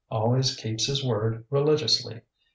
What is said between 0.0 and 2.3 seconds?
Always keeps his word religiously.